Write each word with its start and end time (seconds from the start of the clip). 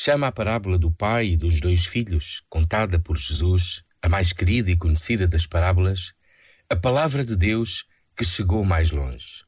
chama 0.00 0.28
a 0.28 0.32
parábola 0.32 0.78
do 0.78 0.92
pai 0.92 1.30
e 1.30 1.36
dos 1.36 1.60
dois 1.60 1.84
filhos, 1.84 2.40
contada 2.48 3.00
por 3.00 3.18
Jesus, 3.18 3.82
a 4.00 4.08
mais 4.08 4.32
querida 4.32 4.70
e 4.70 4.76
conhecida 4.76 5.26
das 5.26 5.44
parábolas, 5.44 6.14
a 6.70 6.76
palavra 6.76 7.24
de 7.24 7.34
Deus 7.34 7.84
que 8.16 8.24
chegou 8.24 8.64
mais 8.64 8.92
longe. 8.92 9.44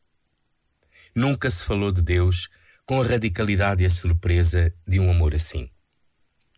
Nunca 1.15 1.49
se 1.49 1.65
falou 1.65 1.93
de 1.93 2.03
Deus 2.03 2.49
com 2.85 3.01
a 3.01 3.07
radicalidade 3.07 3.85
e 3.85 3.87
a 3.87 3.91
surpresa 3.91 4.75
de 4.85 4.99
um 4.99 5.09
amor 5.09 5.37
assim. 5.37 5.71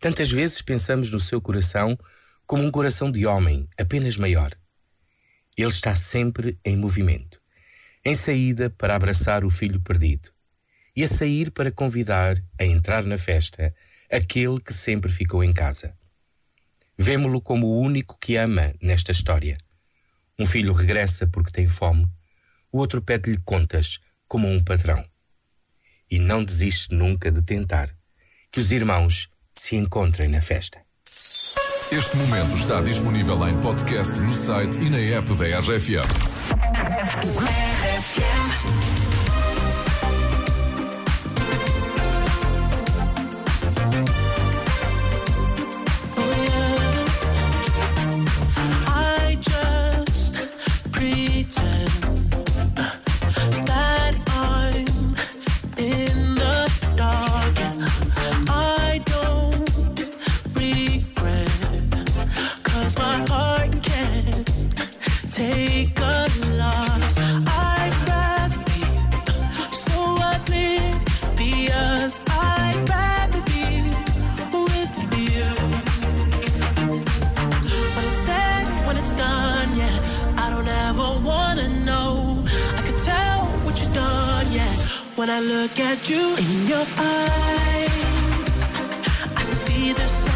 Tantas 0.01 0.31
vezes 0.31 0.63
pensamos 0.63 1.11
no 1.11 1.21
seu 1.21 1.39
coração 1.39 1.99
como 2.47 2.63
um 2.63 2.71
coração 2.71 3.13
de 3.13 3.27
homem, 3.27 3.69
apenas 3.79 4.17
maior. 4.17 4.53
Ele 5.55 5.69
está 5.69 5.95
sempre 5.95 6.59
em 6.65 6.79
movimento, 6.79 7.39
em 8.03 8.15
saída 8.15 8.71
para 8.71 8.97
abraçar 8.97 9.45
o 9.45 9.51
filho 9.51 9.83
perdido 9.83 10.33
e 10.95 11.03
a 11.03 11.09
sair 11.09 11.51
para 11.51 11.73
convidar 11.73 12.37
a 12.59 12.65
entrar 12.65 13.05
na 13.05 13.17
festa 13.17 13.75
aquele 14.11 14.61
que 14.61 14.73
sempre 14.73 15.11
ficou 15.11 15.43
em 15.43 15.53
casa. 15.53 15.95
Vemo-lo 16.99 17.41
como 17.41 17.67
o 17.67 17.81
único 17.81 18.19
que 18.19 18.37
ama 18.37 18.75
nesta 18.81 19.11
história. 19.11 19.57
Um 20.39 20.47
filho 20.47 20.73
regressa 20.73 21.27
porque 21.27 21.51
tem 21.51 21.67
fome, 21.67 22.07
o 22.71 22.79
outro 22.79 23.01
pede-lhe 23.03 23.39
contas 23.39 23.99
como 24.29 24.49
um 24.49 24.63
patrão. 24.63 25.05
E 26.11 26.19
não 26.19 26.45
desiste 26.45 26.95
nunca 26.95 27.31
de 27.31 27.43
tentar 27.43 27.95
que 28.51 28.61
os 28.61 28.71
irmãos 28.71 29.29
se 29.53 29.77
encontrem 29.77 30.29
na 30.29 30.41
festa. 30.41 30.81
Este 31.91 32.17
momento 32.17 32.57
está 32.57 32.81
disponível 32.81 33.47
em 33.49 33.61
podcast 33.61 34.19
no 34.21 34.33
site 34.33 34.79
e 34.81 34.89
na 34.89 34.99
app 34.99 35.35
da 35.35 35.59
RFM. 35.59 36.09
When 85.23 85.31
I 85.31 85.39
look 85.39 85.79
at 85.79 86.11
you 86.11 86.35
in 86.35 86.67
your 86.67 86.85
eyes, 86.99 88.67
I 89.37 89.43
see 89.43 89.93
there's 89.93 90.11
something 90.11 90.32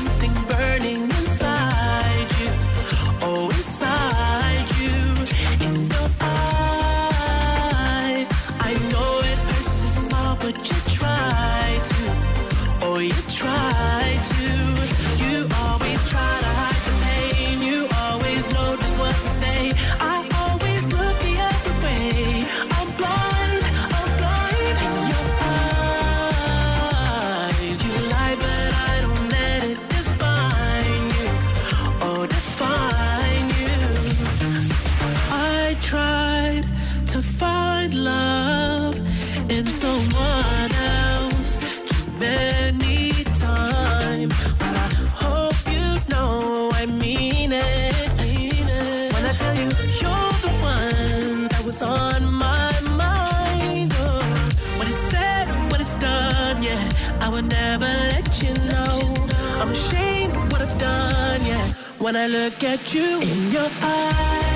done, 56.56 56.62
yeah, 56.62 57.18
I 57.20 57.28
would 57.28 57.46
never 57.46 57.84
let 57.84 58.42
you 58.42 58.54
know. 58.54 59.14
I'm 59.60 59.70
ashamed 59.70 60.36
of 60.36 60.52
what 60.52 60.60
I've 60.62 60.78
done, 60.78 61.44
yeah. 61.44 61.66
When 61.98 62.16
I 62.16 62.26
look 62.26 62.62
at 62.64 62.94
you 62.94 63.20
in 63.20 63.50
your 63.50 63.68
eyes, 63.82 64.55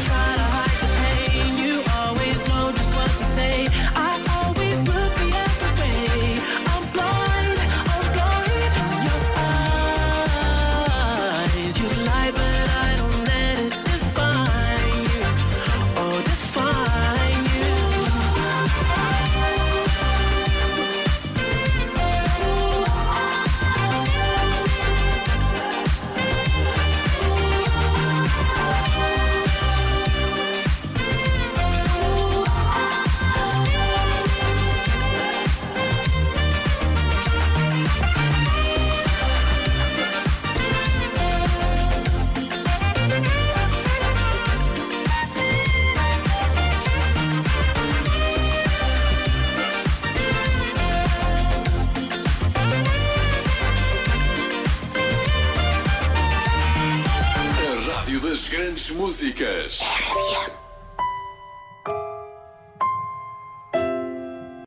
grandes 58.49 58.91
músicas. 58.91 59.79
RFM. 59.81 60.70